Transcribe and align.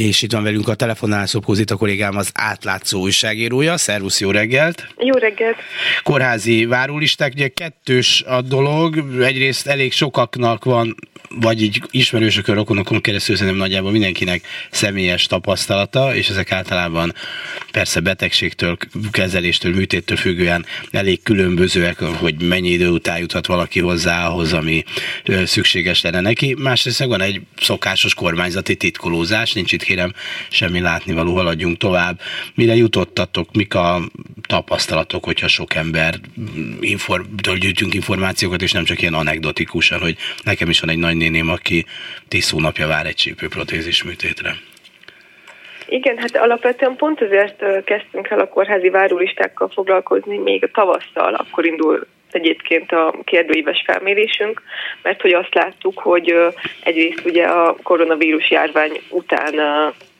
És 0.00 0.22
itt 0.22 0.32
van 0.32 0.42
velünk 0.42 0.68
a 0.68 0.74
telefonál 0.74 1.26
Szopózit 1.26 1.70
a 1.70 1.76
kollégám, 1.76 2.16
az 2.16 2.30
átlátszó 2.34 3.00
újságírója. 3.00 3.76
Szervusz, 3.76 4.20
jó 4.20 4.30
reggelt! 4.30 4.86
Jó 4.98 5.14
reggelt! 5.14 5.56
Kórházi 6.02 6.64
várólisták, 6.64 7.32
ugye 7.32 7.48
kettős 7.48 8.22
a 8.22 8.40
dolog, 8.40 9.04
egyrészt 9.22 9.66
elég 9.66 9.92
sokaknak 9.92 10.64
van 10.64 10.94
vagy 11.38 11.62
így 11.62 11.82
ismerősökön, 11.90 12.54
rokonokon 12.54 13.00
keresztül 13.00 13.36
szerintem 13.36 13.60
nagyjából 13.60 13.90
mindenkinek 13.90 14.46
személyes 14.70 15.26
tapasztalata, 15.26 16.14
és 16.14 16.28
ezek 16.28 16.52
általában 16.52 17.14
persze 17.72 18.00
betegségtől, 18.00 18.76
kezeléstől, 19.10 19.74
műtéttől 19.74 20.16
függően 20.16 20.66
elég 20.90 21.22
különbözőek, 21.22 21.98
hogy 21.98 22.42
mennyi 22.42 22.68
idő 22.68 22.88
után 22.88 23.18
juthat 23.18 23.46
valaki 23.46 23.80
hozzá 23.80 24.28
ahhoz, 24.28 24.52
ami 24.52 24.84
szükséges 25.44 26.00
lenne 26.00 26.20
neki. 26.20 26.54
Másrészt 26.58 27.04
van 27.04 27.20
egy 27.20 27.40
szokásos 27.56 28.14
kormányzati 28.14 28.76
titkolózás, 28.76 29.52
nincs 29.52 29.72
itt 29.72 29.82
kérem 29.90 30.12
semmi 30.50 30.80
látnivaló, 30.80 31.34
haladjunk 31.34 31.76
tovább. 31.76 32.20
Mire 32.54 32.74
jutottatok, 32.74 33.48
mik 33.52 33.74
a 33.74 34.00
tapasztalatok, 34.48 35.24
hogyha 35.24 35.48
sok 35.48 35.74
ember 35.74 36.14
inform, 36.80 37.22
gyűjtünk 37.58 37.94
információkat, 37.94 38.62
és 38.62 38.72
nem 38.72 38.84
csak 38.84 39.00
ilyen 39.00 39.14
anekdotikusan, 39.14 40.00
hogy 40.00 40.16
nekem 40.44 40.68
is 40.68 40.80
van 40.80 40.90
egy 40.90 40.98
nagynéném, 40.98 41.48
aki 41.48 41.86
tíz 42.28 42.50
hónapja 42.50 42.86
vár 42.86 43.06
egy 43.06 43.14
csípőprotézis 43.14 44.02
műtétre. 44.02 44.54
Igen, 45.86 46.18
hát 46.18 46.36
alapvetően 46.36 46.96
pont 46.96 47.20
ezért 47.20 47.84
kezdtünk 47.84 48.28
el 48.28 48.38
a 48.38 48.48
kórházi 48.48 48.88
várólistákkal 48.88 49.68
foglalkozni 49.68 50.38
még 50.38 50.64
a 50.64 50.70
tavasszal, 50.72 51.34
akkor 51.34 51.66
indul 51.66 52.06
egyébként 52.34 52.92
a 52.92 53.14
kérdőíves 53.24 53.82
felmérésünk, 53.86 54.62
mert 55.02 55.20
hogy 55.20 55.32
azt 55.32 55.54
láttuk, 55.54 55.98
hogy 55.98 56.34
egyrészt 56.82 57.24
ugye 57.24 57.44
a 57.44 57.76
koronavírus 57.82 58.50
járvány 58.50 59.00
után 59.10 59.54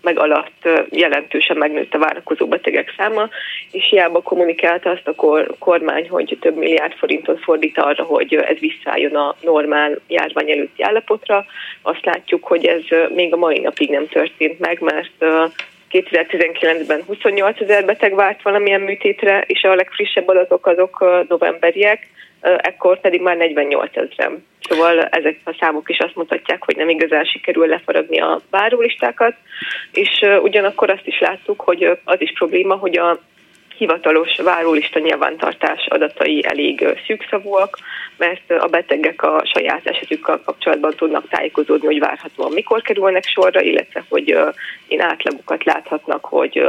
meg 0.02 0.18
alatt 0.18 0.68
jelentősen 0.90 1.56
megnőtt 1.56 1.94
a 1.94 1.98
várakozó 1.98 2.46
betegek 2.46 2.94
száma, 2.96 3.28
és 3.70 3.88
hiába 3.90 4.22
kommunikálta 4.22 4.90
azt 4.90 5.08
a 5.08 5.44
kormány, 5.58 6.08
hogy 6.08 6.38
több 6.40 6.56
milliárd 6.56 6.92
forintot 6.92 7.42
fordít 7.42 7.78
arra, 7.78 8.04
hogy 8.04 8.34
ez 8.34 8.58
visszaálljon 8.58 9.14
a 9.14 9.36
normál 9.40 9.98
járvány 10.08 10.50
előtti 10.50 10.82
állapotra. 10.82 11.44
Azt 11.82 12.04
látjuk, 12.04 12.44
hogy 12.44 12.66
ez 12.66 12.82
még 13.14 13.32
a 13.32 13.36
mai 13.36 13.58
napig 13.58 13.90
nem 13.90 14.08
történt 14.08 14.58
meg, 14.58 14.80
mert 14.80 15.24
2019-ben 15.90 17.02
28 17.06 17.60
ezer 17.60 17.84
beteg 17.84 18.14
várt 18.14 18.42
valamilyen 18.42 18.80
műtétre, 18.80 19.44
és 19.46 19.62
a 19.62 19.74
legfrissebb 19.74 20.28
adatok 20.28 20.66
azok 20.66 21.24
novemberiek, 21.28 22.06
ekkor 22.40 23.00
pedig 23.00 23.20
már 23.20 23.36
48 23.36 23.96
ezeren. 23.96 24.46
Szóval 24.68 25.00
ezek 25.00 25.40
a 25.44 25.56
számok 25.60 25.90
is 25.90 25.98
azt 25.98 26.16
mutatják, 26.16 26.64
hogy 26.64 26.76
nem 26.76 26.88
igazán 26.88 27.24
sikerül 27.24 27.66
lefaragni 27.66 28.20
a 28.20 28.40
várólistákat, 28.50 29.34
és 29.92 30.24
ugyanakkor 30.42 30.90
azt 30.90 31.06
is 31.06 31.20
láttuk, 31.20 31.60
hogy 31.60 31.98
az 32.04 32.20
is 32.20 32.32
probléma, 32.32 32.74
hogy 32.74 32.98
a 32.98 33.20
hivatalos 33.80 34.36
várólista 34.44 34.98
nyilvántartás 34.98 35.86
adatai 35.88 36.44
elég 36.46 36.86
szűkszavúak, 37.06 37.78
mert 38.16 38.50
a 38.50 38.66
betegek 38.66 39.22
a 39.22 39.42
saját 39.54 39.86
esetükkel 39.86 40.40
kapcsolatban 40.44 40.94
tudnak 40.96 41.28
tájékozódni, 41.28 41.86
hogy 41.86 41.98
várhatóan 41.98 42.52
mikor 42.52 42.82
kerülnek 42.82 43.24
sorra, 43.24 43.60
illetve 43.60 44.04
hogy 44.08 44.38
én 44.88 45.00
átlagokat 45.00 45.64
láthatnak, 45.64 46.24
hogy 46.24 46.62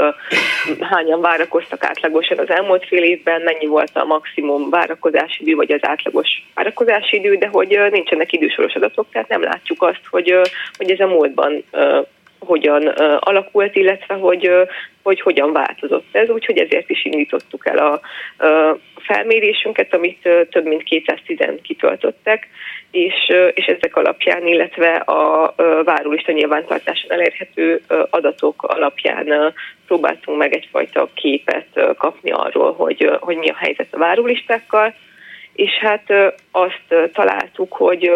hányan 0.91 1.21
várakoztak 1.21 1.83
átlagosan 1.83 2.37
az 2.37 2.49
elmúlt 2.49 2.85
fél 2.85 3.03
évben, 3.03 3.41
mennyi 3.41 3.65
volt 3.65 3.91
a 3.93 4.05
maximum 4.05 4.69
várakozási 4.69 5.41
idő, 5.43 5.55
vagy 5.55 5.71
az 5.71 5.87
átlagos 5.87 6.29
várakozási 6.53 7.17
idő, 7.17 7.35
de 7.35 7.47
hogy 7.47 7.79
nincsenek 7.91 8.33
idősoros 8.33 8.73
adatok, 8.73 9.07
tehát 9.11 9.27
nem 9.27 9.43
látjuk 9.43 9.83
azt, 9.83 10.01
hogy, 10.09 10.35
hogy 10.77 10.91
ez 10.91 10.99
a 10.99 11.07
múltban 11.07 11.63
hogyan 12.45 12.87
alakult, 13.19 13.75
illetve 13.75 14.13
hogy, 14.13 14.51
hogy 15.03 15.21
hogyan 15.21 15.51
változott 15.51 16.07
ez, 16.11 16.29
úgyhogy 16.29 16.57
ezért 16.57 16.89
is 16.89 17.05
indítottuk 17.05 17.67
el 17.67 17.77
a, 17.77 18.01
felmérésünket, 19.01 19.93
amit 19.93 20.29
több 20.49 20.65
mint 20.65 20.83
210 20.83 21.37
kitöltöttek, 21.61 22.47
és, 22.91 23.31
és 23.53 23.65
ezek 23.65 23.95
alapján, 23.95 24.47
illetve 24.47 24.95
a 24.95 25.53
várólista 25.83 26.31
nyilvántartáson 26.31 27.11
elérhető 27.11 27.81
adatok 28.09 28.63
alapján 28.63 29.53
próbáltunk 29.87 30.37
meg 30.37 30.53
egyfajta 30.53 31.09
képet 31.13 31.95
kapni 31.97 32.31
arról, 32.31 32.73
hogy, 32.73 33.17
hogy 33.19 33.37
mi 33.37 33.49
a 33.49 33.57
helyzet 33.57 33.87
a 33.91 33.97
várólistákkal, 33.97 34.93
és 35.53 35.71
hát 35.71 36.13
azt 36.51 37.11
találtuk, 37.13 37.73
hogy 37.73 38.11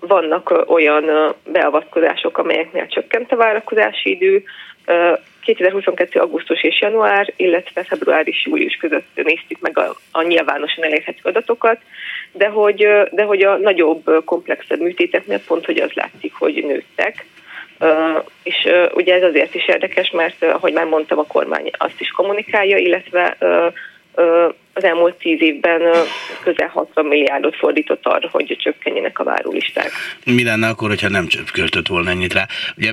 vannak 0.00 0.64
olyan 0.66 1.34
beavatkozások, 1.44 2.38
amelyeknél 2.38 2.86
csökkent 2.86 3.32
a 3.32 3.36
várakozási 3.36 4.10
idő. 4.10 4.42
2022. 5.40 6.20
augusztus 6.20 6.62
és 6.62 6.80
január, 6.80 7.32
illetve 7.36 7.84
február 7.84 8.28
és 8.28 8.46
július 8.46 8.76
között 8.76 9.08
néztük 9.14 9.60
meg 9.60 9.78
a, 9.78 9.96
a 10.12 10.22
nyilvánosan 10.22 10.84
elérhető 10.84 11.20
adatokat, 11.22 11.78
de 12.32 12.48
hogy, 12.48 12.88
de 13.10 13.22
hogy 13.22 13.42
a 13.42 13.56
nagyobb, 13.56 14.24
komplexebb 14.24 14.80
műtéteknél 14.80 15.40
pont, 15.46 15.64
hogy 15.64 15.78
az 15.78 15.90
látszik, 15.92 16.34
hogy 16.34 16.64
nőttek. 16.66 17.26
És 18.42 18.68
ugye 18.94 19.14
ez 19.14 19.22
azért 19.22 19.54
is 19.54 19.68
érdekes, 19.68 20.10
mert 20.10 20.36
uh, 20.40 20.54
ahogy 20.54 20.72
már 20.72 20.86
mondtam, 20.86 21.18
a 21.18 21.26
kormány 21.26 21.70
azt 21.78 22.00
is 22.00 22.08
kommunikálja, 22.08 22.76
illetve 22.76 23.36
az 24.72 24.84
elmúlt 24.84 25.14
tíz 25.14 25.40
évben 25.42 25.80
közel 26.42 26.68
60 26.68 27.06
milliárdot 27.06 27.56
fordított 27.56 28.06
arra, 28.06 28.28
hogy 28.32 28.56
csökkenjenek 28.58 29.18
a 29.18 29.24
várólisták. 29.24 29.90
Mi 30.24 30.44
lenne 30.44 30.68
akkor, 30.68 30.88
hogyha 30.88 31.08
nem 31.08 31.26
költött 31.52 31.86
volna 31.86 32.10
ennyit 32.10 32.32
rá? 32.32 32.46
Ugye, 32.76 32.92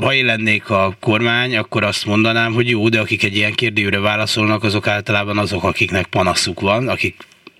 ha 0.00 0.14
én 0.14 0.24
lennék 0.24 0.70
a 0.70 0.92
kormány, 1.00 1.56
akkor 1.56 1.82
azt 1.82 2.06
mondanám, 2.06 2.52
hogy 2.52 2.68
jó, 2.68 2.88
de 2.88 3.00
akik 3.00 3.24
egy 3.24 3.36
ilyen 3.36 3.52
kérdőre 3.52 4.00
válaszolnak, 4.00 4.62
azok 4.62 4.86
általában 4.86 5.38
azok, 5.38 5.64
akiknek 5.64 6.06
panaszuk 6.06 6.60
van, 6.60 6.88
akik 6.88 7.14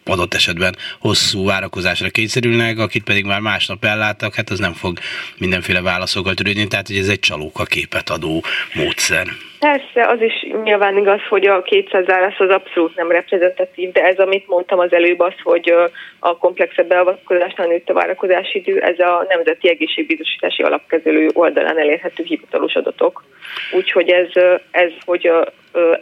adott 0.05 0.35
esetben 0.35 0.77
hosszú 0.99 1.45
várakozásra 1.45 2.09
kényszerülnek, 2.09 2.79
akit 2.79 3.05
pedig 3.05 3.25
már 3.25 3.41
másnap 3.41 3.85
elláttak, 3.85 4.35
hát 4.35 4.51
az 4.51 4.59
nem 4.59 4.73
fog 4.73 4.99
mindenféle 5.39 5.81
válaszokkal 5.81 6.35
törődni, 6.35 6.67
tehát 6.67 6.87
hogy 6.87 6.97
ez 6.97 7.09
egy 7.09 7.21
csalóka 7.21 7.65
képet 7.65 8.11
adó 8.11 8.43
módszer. 8.75 9.27
Persze, 9.65 10.07
az 10.09 10.21
is 10.21 10.47
nyilván 10.63 10.97
igaz, 10.97 11.21
hogy 11.29 11.47
a 11.47 11.63
200 11.63 12.07
válasz 12.07 12.39
az 12.41 12.51
abszolút 12.51 12.97
nem 12.97 13.11
reprezentatív, 13.11 13.93
de 13.93 14.05
ez, 14.05 14.19
amit 14.19 14.49
mondtam 14.49 14.79
az 14.79 14.93
előbb, 14.93 15.21
az, 15.21 15.33
hogy 15.43 15.75
a 16.19 16.37
komplexebb 16.37 16.89
beavatkozásnál 16.89 17.67
nőtt 17.67 17.89
a 17.89 17.93
várakozási 17.93 18.59
idő, 18.59 18.81
ez 18.81 18.99
a 18.99 19.27
Nemzeti 19.29 19.69
Egészségbiztosítási 19.69 20.63
Alapkezelő 20.63 21.31
oldalán 21.33 21.79
elérhető 21.79 22.25
hivatalos 22.25 22.75
adatok. 22.75 23.25
Úgyhogy 23.73 24.09
ez, 24.09 24.29
ez, 24.71 24.93
hogy 25.05 25.31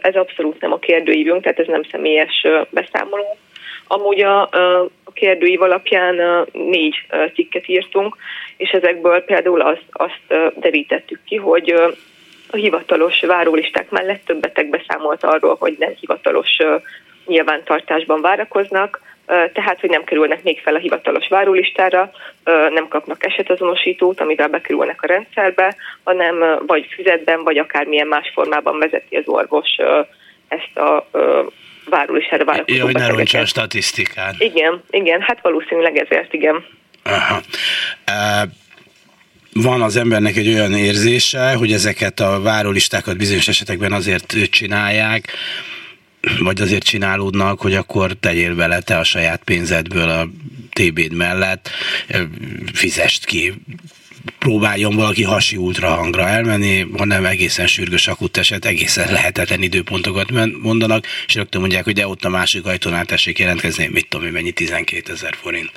ez 0.01 0.15
abszolút 0.15 0.61
nem 0.61 0.71
a 0.71 0.79
kérdőívünk, 0.79 1.41
tehát 1.41 1.59
ez 1.59 1.67
nem 1.67 1.83
személyes 1.83 2.47
beszámoló, 2.69 3.37
Amúgy 3.87 4.21
a, 4.21 4.41
a 5.03 5.11
kérdőív 5.13 5.61
alapján 5.61 6.45
négy 6.51 6.95
cikket 7.33 7.67
írtunk, 7.67 8.15
és 8.57 8.69
ezekből 8.69 9.21
például 9.21 9.61
azt, 9.61 9.85
azt 9.91 10.53
derítettük 10.59 11.19
ki, 11.25 11.35
hogy 11.35 11.73
a 12.53 12.57
hivatalos 12.57 13.19
várólisták 13.19 13.89
mellett 13.89 14.25
több 14.25 14.39
beteg 14.39 14.69
beszámolt 14.69 15.23
arról, 15.23 15.55
hogy 15.59 15.75
nem 15.79 15.93
hivatalos 15.99 16.57
nyilvántartásban 17.25 18.21
várakoznak, 18.21 19.01
tehát, 19.25 19.79
hogy 19.79 19.89
nem 19.89 20.03
kerülnek 20.03 20.43
még 20.43 20.61
fel 20.61 20.75
a 20.75 20.79
hivatalos 20.79 21.27
várólistára, 21.27 22.11
nem 22.73 22.87
kapnak 22.87 23.25
esetazonosttót, 23.25 24.19
amivel 24.19 24.47
bekerülnek 24.47 25.01
a 25.01 25.07
rendszerbe, 25.07 25.75
hanem 26.03 26.59
vagy 26.67 26.87
füzetben, 26.95 27.43
vagy 27.43 27.57
akármilyen 27.57 28.07
más 28.07 28.31
formában 28.33 28.79
vezeti 28.79 29.15
az 29.15 29.27
orvos 29.27 29.69
ezt 30.47 30.77
a 30.77 31.07
várólistára 31.89 32.45
várakozó 32.45 32.77
Jó, 32.77 32.85
hogy 32.85 32.95
ne 32.95 33.07
rontsa 33.07 33.39
a 33.39 33.45
statisztikát. 33.45 34.35
Igen, 34.37 34.83
igen, 34.89 35.21
hát 35.21 35.41
valószínűleg 35.41 35.97
ezért, 35.97 36.33
igen. 36.33 36.65
Aha. 37.03 37.41
Uh, 38.07 38.49
van 39.53 39.81
az 39.81 39.95
embernek 39.95 40.35
egy 40.35 40.47
olyan 40.47 40.73
érzése, 40.73 41.53
hogy 41.53 41.71
ezeket 41.71 42.19
a 42.19 42.41
várólistákat 42.41 43.17
bizonyos 43.17 43.47
esetekben 43.47 43.91
azért 43.91 44.37
csinálják, 44.49 45.31
vagy 46.39 46.61
azért 46.61 46.83
csinálódnak, 46.83 47.61
hogy 47.61 47.75
akkor 47.75 48.13
tegyél 48.19 48.55
bele 48.55 48.81
te 48.81 48.97
a 48.97 49.03
saját 49.03 49.41
pénzedből 49.43 50.09
a 50.09 50.29
TB-d 50.73 51.13
mellett, 51.13 51.69
fizest 52.73 53.25
ki 53.25 53.53
próbáljon 54.39 54.95
valaki 54.95 55.23
hasi 55.23 55.55
ultrahangra 55.55 56.27
elmenni, 56.27 56.87
hanem 56.97 57.25
egészen 57.25 57.67
sürgős 57.67 58.07
akut 58.07 58.37
eset, 58.37 58.65
egészen 58.65 59.11
lehetetlen 59.11 59.61
időpontokat 59.61 60.31
mondanak, 60.61 61.05
és 61.27 61.35
rögtön 61.35 61.61
mondják, 61.61 61.83
hogy 61.83 61.93
de 61.93 62.07
ott 62.07 62.25
a 62.25 62.29
másik 62.29 62.65
ajtónál 62.65 63.05
tessék 63.05 63.39
jelentkezni, 63.39 63.89
mit 63.91 64.07
tudom 64.09 64.25
én, 64.25 64.31
mennyi 64.31 64.51
12 64.51 65.11
ezer 65.11 65.35
forint. 65.41 65.71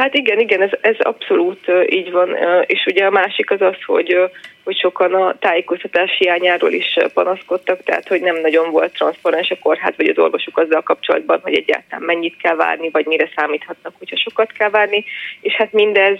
Hát 0.00 0.14
igen, 0.14 0.38
igen, 0.38 0.62
ez, 0.62 0.70
ez 0.80 0.96
abszolút 0.98 1.72
így 1.86 2.10
van, 2.10 2.36
és 2.66 2.84
ugye 2.86 3.04
a 3.04 3.10
másik 3.10 3.50
az 3.50 3.60
az, 3.60 3.76
hogy 3.86 4.30
hogy 4.64 4.78
sokan 4.78 5.14
a 5.14 5.38
tájékoztatás 5.38 6.16
hiányáról 6.18 6.72
is 6.72 6.96
panaszkodtak, 7.14 7.82
tehát 7.82 8.08
hogy 8.08 8.20
nem 8.20 8.40
nagyon 8.40 8.70
volt 8.70 8.92
transzparens 8.92 9.50
a 9.50 9.56
kórház 9.62 9.94
vagy 9.96 10.08
az 10.08 10.18
orvosuk 10.18 10.58
azzal 10.58 10.82
kapcsolatban, 10.82 11.40
hogy 11.42 11.54
egyáltalán 11.54 12.04
mennyit 12.04 12.36
kell 12.36 12.54
várni, 12.54 12.90
vagy 12.90 13.06
mire 13.06 13.30
számíthatnak, 13.36 13.92
hogyha 13.98 14.16
sokat 14.16 14.52
kell 14.52 14.70
várni, 14.70 15.04
és 15.40 15.52
hát 15.52 15.72
mindez 15.72 16.18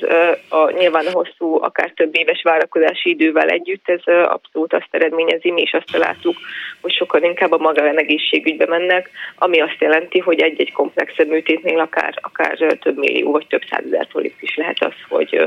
a, 0.48 0.70
nyilván 0.70 1.06
a 1.06 1.10
hosszú, 1.10 1.62
akár 1.62 1.90
több 1.90 2.16
éves 2.16 2.42
várakozási 2.42 3.10
idővel 3.10 3.48
együtt, 3.48 3.88
ez 3.88 4.02
abszolút 4.06 4.72
azt 4.72 4.88
eredményezi, 4.90 5.50
mi 5.50 5.62
is 5.62 5.72
azt 5.72 5.90
találtuk, 5.92 6.36
hogy 6.80 6.92
sokan 6.92 7.24
inkább 7.24 7.52
a 7.52 7.58
magánegészségügybe 7.58 8.66
mennek, 8.66 9.10
ami 9.36 9.60
azt 9.60 9.80
jelenti, 9.80 10.18
hogy 10.18 10.40
egy-egy 10.40 10.72
komplexebb 10.72 11.28
műtétnél 11.28 11.78
akár, 11.78 12.14
akár 12.20 12.56
több 12.56 12.98
millió 12.98 13.30
vagy 13.30 13.46
több 13.46 13.62
százezer 13.70 14.06
forint 14.10 14.34
is 14.40 14.56
lehet 14.56 14.82
az, 14.82 14.94
hogy 15.08 15.42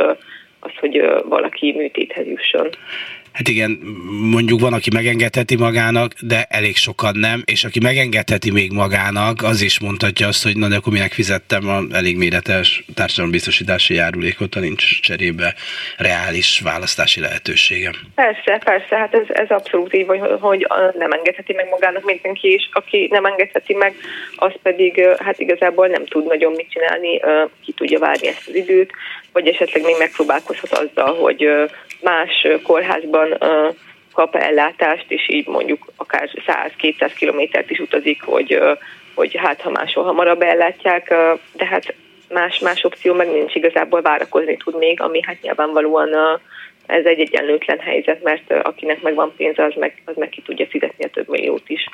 az, 0.64 0.72
hogy 0.80 1.06
valaki 1.26 1.74
műtéthez 1.78 2.28
jusson. 2.28 2.70
Hát 3.34 3.48
igen, 3.48 3.80
mondjuk 4.32 4.60
van, 4.60 4.74
aki 4.74 4.90
megengedheti 4.94 5.56
magának, 5.56 6.12
de 6.22 6.46
elég 6.50 6.76
sokan 6.76 7.16
nem, 7.16 7.42
és 7.46 7.64
aki 7.64 7.80
megengedheti 7.80 8.52
még 8.52 8.72
magának, 8.72 9.44
az 9.44 9.62
is 9.62 9.80
mondhatja 9.80 10.28
azt, 10.28 10.44
hogy 10.44 10.58
na 10.58 10.68
de 10.68 10.76
akkor 10.76 10.94
minek 10.94 11.12
fizettem 11.12 11.68
a 11.68 11.80
elég 11.92 12.18
méretes 12.18 12.84
társadalombiztosítási 12.96 13.94
járulékot, 13.94 14.56
nincs 14.56 15.02
cserébe 15.02 15.54
reális 15.98 16.62
választási 16.64 17.20
lehetőségem. 17.20 17.94
Persze, 18.16 18.62
persze, 18.64 18.98
hát 18.98 19.14
ez, 19.14 19.26
ez 19.28 19.50
abszolút 19.50 19.94
így, 19.94 20.08
hogy, 20.08 20.20
hogy 20.40 20.68
nem 20.98 21.12
engedheti 21.12 21.54
meg 21.54 21.70
magának 21.70 22.04
mindenki, 22.04 22.48
és 22.48 22.70
aki 22.72 23.08
nem 23.12 23.26
engedheti 23.26 23.74
meg, 23.74 23.94
az 24.36 24.54
pedig 24.62 25.02
hát 25.20 25.40
igazából 25.40 25.88
nem 25.88 26.06
tud 26.06 26.26
nagyon 26.26 26.52
mit 26.52 26.70
csinálni, 26.70 27.20
ki 27.66 27.72
tudja 27.72 28.00
várni 28.00 28.28
ezt 28.28 28.48
az 28.48 28.56
időt, 28.56 28.92
vagy 29.32 29.48
esetleg 29.48 29.84
még 29.84 29.96
megpróbálkozhat 30.00 30.72
azzal, 30.72 31.16
hogy 31.16 31.48
más 32.04 32.48
kórházban 32.64 33.38
kap 34.14 34.36
ellátást, 34.36 35.06
és 35.08 35.30
így 35.30 35.48
mondjuk 35.48 35.92
akár 35.96 36.30
100-200 36.48 37.12
kilométert 37.18 37.70
is 37.70 37.80
utazik, 37.80 38.24
hogy, 38.24 38.60
hogy 39.16 39.36
hát 39.36 39.62
ha 39.62 39.70
máshol 39.70 40.04
hamarabb 40.04 40.42
ellátják, 40.42 41.08
de 41.54 41.66
hát 41.66 41.94
más, 42.30 42.60
más 42.60 42.84
opció 42.84 43.14
meg 43.14 43.32
nincs 43.32 43.56
igazából 43.56 44.02
várakozni 44.02 44.58
tud 44.58 44.78
még, 44.78 45.02
ami 45.02 45.20
hát 45.24 45.42
nyilvánvalóan 45.42 46.40
ez 46.86 47.06
egy 47.06 47.20
egyenlőtlen 47.20 47.80
helyzet, 47.80 48.24
mert 48.24 48.52
akinek 48.52 49.02
megvan 49.02 49.34
pénze, 49.38 49.64
az 49.64 49.74
meg, 49.76 50.02
az 50.06 50.16
meg 50.16 50.30
ki 50.30 50.42
tudja 50.42 50.66
fizetni 50.66 51.04
a 51.04 51.10
több 51.10 51.28
milliót 51.28 51.70
is. 51.70 51.90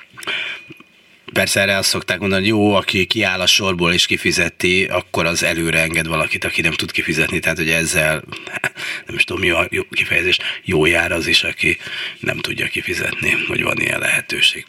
Persze 1.34 1.62
erre 1.62 1.78
azt 1.78 1.90
szokták 1.90 2.20
mondani, 2.20 2.42
hogy 2.42 2.60
jó, 2.60 2.74
aki 2.74 3.06
kiáll 3.06 3.40
a 3.40 3.46
sorból 3.46 3.94
és 3.94 4.06
kifizeti, 4.06 4.88
akkor 4.92 5.26
az 5.26 5.44
előre 5.44 5.80
enged 5.80 6.08
valakit, 6.08 6.44
aki 6.44 6.62
nem 6.62 6.72
tud 6.72 6.92
kifizetni. 6.92 7.40
Tehát, 7.40 7.58
hogy 7.58 7.70
ezzel, 7.70 8.22
nem 9.08 9.16
is 9.16 9.24
tudom, 9.24 9.42
mi 9.42 9.50
a 9.50 9.68
jó 9.70 9.82
kifejezés, 9.92 10.38
jó 10.64 10.86
jár 10.86 11.12
az 11.12 11.28
is, 11.28 11.44
aki 11.44 11.78
nem 12.20 12.38
tudja 12.38 12.66
kifizetni, 12.66 13.32
hogy 13.48 13.64
van 13.64 13.78
ilyen 13.78 14.00
lehetőség. 14.00 14.66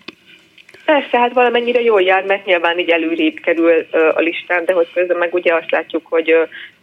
Persze, 0.85 1.19
hát 1.19 1.33
valamennyire 1.33 1.81
jól 1.81 2.03
jár, 2.03 2.25
mert 2.25 2.45
nyilván 2.45 2.79
így 2.79 2.91
előrébb 2.91 3.41
kerül 3.43 3.87
a 4.15 4.21
listán, 4.21 4.65
de 4.65 4.73
hogy 4.73 4.89
közben 4.95 5.17
meg 5.17 5.35
ugye 5.35 5.55
azt 5.55 5.71
látjuk, 5.71 6.07
hogy 6.07 6.35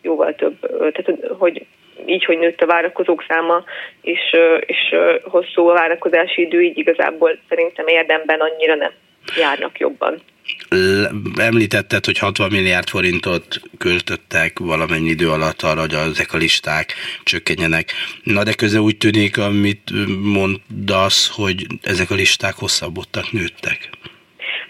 jóval 0.02 0.36
több, 0.36 0.60
tehát 0.80 1.20
hogy 1.38 1.66
így, 2.06 2.26
hogy 2.26 2.38
nőtt 2.38 2.62
a 2.62 2.66
várakozók 2.66 3.26
száma, 3.28 3.64
és, 4.02 4.36
és 4.66 4.96
hosszú 5.24 5.68
a 5.68 5.74
várakozási 5.74 6.42
idő, 6.42 6.62
így 6.62 6.78
igazából 6.78 7.38
szerintem 7.50 7.88
érdemben 7.88 8.40
annyira 8.40 8.76
nem 8.76 8.92
járnak 9.36 9.80
jobban. 9.80 10.22
Említetted, 11.36 12.06
hogy 12.06 12.18
60 12.18 12.52
milliárd 12.52 12.90
forintot 12.90 13.62
költöttek 13.78 14.60
valamennyi 14.60 15.10
idő 15.10 15.30
alatt 15.30 15.62
arra, 15.62 15.80
hogy 15.80 15.94
ezek 15.94 16.34
a 16.34 16.38
listák 16.38 16.94
csökkenjenek. 17.24 17.94
Na 18.24 18.44
de 18.44 18.54
közben 18.54 18.82
úgy 18.82 18.98
tűnik, 18.98 19.38
amit 19.38 19.92
mondasz, 20.22 21.30
hogy 21.30 21.68
ezek 21.82 22.12
a 22.12 22.16
listák 22.16 22.56
hosszabbodtak, 22.56 23.32
nőttek. 23.32 23.90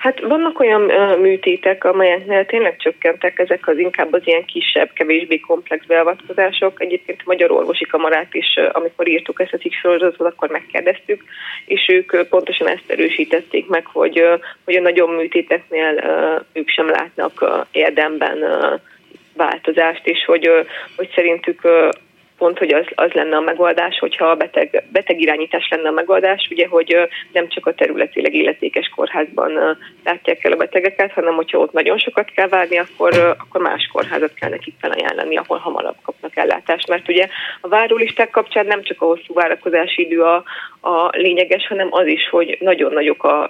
Hát 0.07 0.19
vannak 0.19 0.59
olyan 0.59 0.81
műtétek, 1.19 1.83
amelyeknél 1.83 2.45
tényleg 2.45 2.77
csökkentek 2.77 3.39
ezek 3.39 3.67
az 3.67 3.77
inkább 3.77 4.13
az 4.13 4.21
ilyen 4.23 4.45
kisebb, 4.45 4.89
kevésbé 4.93 5.39
komplex 5.39 5.85
beavatkozások. 5.85 6.81
Egyébként 6.81 7.19
a 7.19 7.23
Magyar 7.25 7.51
Orvosi 7.51 7.85
Kamarát 7.85 8.33
is, 8.33 8.59
amikor 8.71 9.07
írtuk 9.07 9.41
ezt 9.41 9.53
a 9.53 9.57
cikk 9.57 9.71
sorozatot, 9.71 10.27
akkor 10.27 10.49
megkérdeztük, 10.49 11.23
és 11.65 11.87
ők 11.87 12.27
pontosan 12.29 12.67
ezt 12.67 12.83
erősítették 12.87 13.67
meg, 13.67 13.85
hogy, 13.85 14.23
hogy 14.65 14.75
a 14.75 14.81
nagyobb 14.81 15.09
műtéteknél 15.09 16.03
ők 16.53 16.69
sem 16.69 16.89
látnak 16.89 17.65
érdemben 17.71 18.45
változást, 19.33 20.07
és 20.07 20.25
hogy, 20.25 20.49
hogy 20.95 21.11
szerintük 21.15 21.61
pont, 22.37 22.57
hogy 22.57 22.73
az, 22.73 22.85
az 22.95 23.11
lenne 23.11 23.35
a 23.35 23.41
megoldás, 23.41 23.99
hogyha 23.99 24.25
a 24.25 24.35
beteg, 24.35 24.83
beteg 24.91 25.21
irányítás 25.21 25.67
lenne 25.69 25.87
a 25.87 25.91
megoldás, 25.91 26.47
ugye, 26.51 26.67
hogy 26.67 27.07
nem 27.31 27.47
csak 27.47 27.65
a 27.65 27.73
területileg 27.73 28.33
illetékes 28.33 28.91
kórházban 28.95 29.77
látják 30.03 30.43
el 30.43 30.51
a 30.51 30.55
betegeket, 30.55 31.11
hanem 31.11 31.35
hogyha 31.35 31.57
ott 31.57 31.71
nagyon 31.71 31.97
sokat 31.97 32.31
kell 32.31 32.47
várni, 32.47 32.77
akkor, 32.77 33.35
akkor 33.37 33.61
más 33.61 33.89
kórházat 33.91 34.33
kell 34.33 34.49
nekik 34.49 34.73
felajánlani, 34.79 35.37
ahol 35.37 35.57
hamarabb 35.57 35.97
kapnak 36.01 36.35
ellátást. 36.35 36.87
Mert 36.87 37.09
ugye 37.09 37.27
a 37.61 37.67
várólisták 37.67 38.29
kapcsán 38.29 38.65
nem 38.65 38.83
csak 38.83 39.01
a 39.01 39.05
hosszú 39.05 39.33
várakozási 39.33 40.01
idő 40.01 40.21
a, 40.21 40.43
a 40.81 41.09
lényeges, 41.11 41.67
hanem 41.67 41.87
az 41.91 42.07
is, 42.07 42.29
hogy 42.29 42.57
nagyon 42.59 42.93
nagyok 42.93 43.23
a 43.23 43.49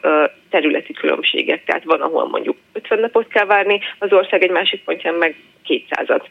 területi 0.50 0.94
különbségek. 0.94 1.64
Tehát 1.64 1.84
van, 1.84 2.02
ahol 2.02 2.28
mondjuk 2.28 2.58
50 2.74 3.00
napot 3.00 3.28
kell 3.28 3.46
várni, 3.46 3.80
az 4.00 4.14
ország 4.14 4.44
egy 4.44 4.52
másik 4.52 4.84
pontján 4.84 5.14
meg 5.14 5.36
200-at. 5.68 6.24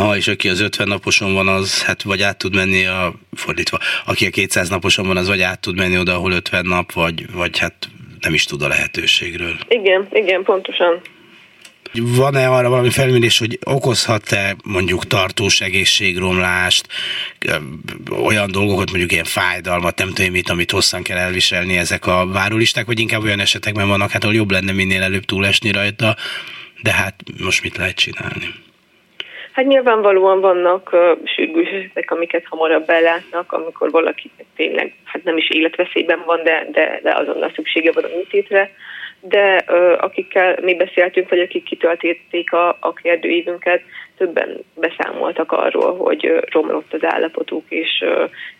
Aha, 0.00 0.16
és 0.16 0.28
aki 0.28 0.48
az 0.48 0.60
50 0.60 0.88
naposon 0.88 1.34
van, 1.34 1.48
az 1.48 1.82
hát 1.82 2.02
vagy 2.02 2.22
át 2.22 2.38
tud 2.38 2.54
menni 2.54 2.86
a, 2.86 3.12
fordítva, 3.32 3.78
aki 4.06 4.26
a 4.26 4.30
200 4.30 4.68
naposon 4.68 5.06
van, 5.06 5.16
az 5.16 5.28
vagy 5.28 5.40
át 5.40 5.60
tud 5.60 5.76
menni 5.76 5.98
oda, 5.98 6.14
ahol 6.14 6.32
50 6.32 6.66
nap, 6.66 6.92
vagy, 6.92 7.32
vagy 7.32 7.58
hát 7.58 7.74
nem 8.20 8.34
is 8.34 8.44
tud 8.44 8.62
a 8.62 8.68
lehetőségről. 8.68 9.56
Igen, 9.68 10.08
igen, 10.12 10.42
pontosan. 10.42 11.00
Van-e 11.92 12.48
arra 12.48 12.68
valami 12.68 12.90
felmérés, 12.90 13.38
hogy 13.38 13.58
okozhat-e 13.64 14.56
mondjuk 14.64 15.06
tartós 15.06 15.60
egészségromlást, 15.60 16.86
olyan 18.10 18.50
dolgokat, 18.50 18.90
mondjuk 18.90 19.12
ilyen 19.12 19.24
fájdalmat, 19.24 19.98
nem 19.98 20.08
tudom 20.08 20.30
mit, 20.30 20.50
amit 20.50 20.70
hosszan 20.70 21.02
kell 21.02 21.18
elviselni 21.18 21.76
ezek 21.76 22.06
a 22.06 22.26
várólisták, 22.26 22.86
vagy 22.86 23.00
inkább 23.00 23.22
olyan 23.22 23.40
esetekben 23.40 23.88
vannak, 23.88 24.10
hát 24.10 24.22
ahol 24.22 24.34
jobb 24.34 24.50
lenne 24.50 24.72
minél 24.72 25.02
előbb 25.02 25.24
túlesni 25.24 25.70
rajta, 25.70 26.16
de 26.82 26.92
hát 26.92 27.14
most 27.38 27.62
mit 27.62 27.76
lehet 27.76 27.96
csinálni? 27.96 28.68
Hát 29.60 29.68
nyilvánvalóan 29.68 30.40
vannak 30.40 30.90
uh, 30.92 31.18
sürgős 31.24 31.68
esetek, 31.68 32.10
amiket 32.10 32.44
hamarabb 32.48 32.90
ellátnak, 32.90 33.52
amikor 33.52 33.90
valaki 33.90 34.30
tényleg 34.56 34.94
hát 35.04 35.24
nem 35.24 35.36
is 35.36 35.50
életveszélyben 35.50 36.22
van, 36.26 36.42
de, 36.42 36.66
de, 36.72 37.00
de 37.02 37.14
azonnal 37.14 37.52
szüksége 37.54 37.92
van 37.92 38.04
a 38.04 38.16
műtétre. 38.16 38.70
De 39.20 39.64
uh, 39.68 39.92
akikkel 39.98 40.58
mi 40.62 40.74
beszéltünk, 40.74 41.28
vagy 41.28 41.40
akik 41.40 41.64
kitöltették 41.64 42.52
a, 42.52 42.76
a 42.80 42.92
kérdőívünket, 42.92 43.82
többen 44.16 44.64
beszámoltak 44.74 45.52
arról, 45.52 45.96
hogy 45.96 46.44
romlott 46.50 46.92
az 46.92 47.04
állapotuk, 47.04 47.64
és, 47.68 48.04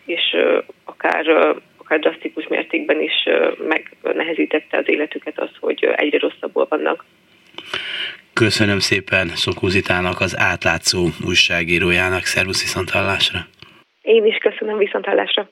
és 0.05 0.37
akár 0.85 1.55
akár 1.77 1.99
drasztikus 1.99 2.47
mértékben 2.47 3.01
is 3.01 3.27
megnehezítette 3.67 4.77
az 4.77 4.89
életüket 4.89 5.39
az, 5.39 5.49
hogy 5.59 5.93
egyre 5.95 6.17
rosszabbul 6.19 6.65
vannak. 6.69 7.05
Köszönöm 8.41 8.79
szépen 8.79 9.27
Szokózitának, 9.27 10.19
az 10.19 10.37
átlátszó 10.37 11.07
újságírójának. 11.25 12.23
Szervusz 12.23 12.61
viszonthallásra! 12.61 13.39
Én 14.01 14.25
is 14.25 14.37
köszönöm 14.37 14.77
viszonthallásra! 14.77 15.51